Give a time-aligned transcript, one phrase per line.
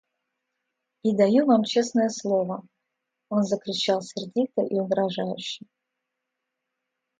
[1.03, 2.65] И даю вам честное слово,—
[3.29, 5.67] он закричал сердито и угрожающе.